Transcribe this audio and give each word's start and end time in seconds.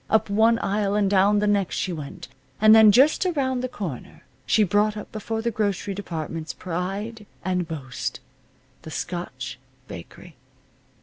Up 0.09 0.31
one 0.31 0.57
aisle, 0.63 0.95
and 0.95 1.07
down 1.07 1.37
the 1.37 1.45
next 1.45 1.75
she 1.75 1.93
went. 1.93 2.27
And 2.59 2.73
then, 2.73 2.91
just 2.91 3.23
around 3.23 3.59
the 3.61 3.67
corner, 3.69 4.23
she 4.47 4.63
brought 4.63 4.97
up 4.97 5.11
before 5.11 5.43
the 5.43 5.51
grocery 5.51 5.93
department's 5.93 6.53
pride 6.53 7.27
and 7.45 7.67
boast, 7.67 8.19
the 8.81 8.89
Scotch 8.89 9.59
bakery. 9.87 10.35